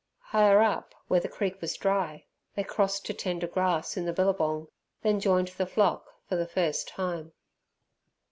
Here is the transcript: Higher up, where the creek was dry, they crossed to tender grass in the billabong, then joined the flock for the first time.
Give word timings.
Higher 0.33 0.63
up, 0.63 0.95
where 1.09 1.19
the 1.19 1.27
creek 1.29 1.61
was 1.61 1.75
dry, 1.75 2.25
they 2.55 2.63
crossed 2.63 3.05
to 3.05 3.13
tender 3.13 3.45
grass 3.45 3.95
in 3.95 4.05
the 4.05 4.13
billabong, 4.13 4.67
then 5.03 5.19
joined 5.19 5.49
the 5.49 5.67
flock 5.67 6.07
for 6.27 6.35
the 6.35 6.47
first 6.47 6.87
time. 6.87 7.33